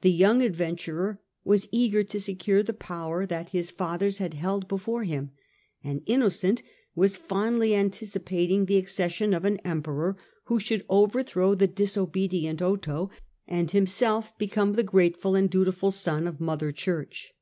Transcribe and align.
The 0.00 0.10
young 0.10 0.42
adventurer 0.42 1.20
was 1.44 1.68
eager 1.70 2.02
to 2.02 2.18
secure 2.18 2.64
the 2.64 2.72
power 2.74 3.24
that 3.24 3.50
his 3.50 3.70
fathers 3.70 4.18
had 4.18 4.34
held 4.34 4.66
before 4.66 5.04
him, 5.04 5.30
and 5.84 6.02
Innocent 6.06 6.64
was 6.96 7.14
fondly 7.14 7.72
anticipating 7.72 8.64
the 8.66 8.78
accession 8.78 9.32
of 9.32 9.44
an 9.44 9.60
Emperor 9.64 10.16
who 10.46 10.58
should 10.58 10.84
overthrow 10.88 11.54
the 11.54 11.68
disobedient 11.68 12.60
Otho 12.60 13.10
and 13.46 13.70
himself 13.70 14.36
become 14.38 14.72
the 14.72 14.82
grateful 14.82 15.36
and 15.36 15.48
dutiful 15.48 15.92
son 15.92 16.26
of 16.26 16.40
Mother 16.40 16.72
Church. 16.72 17.32